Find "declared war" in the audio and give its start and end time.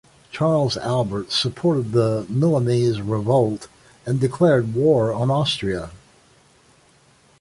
4.19-5.13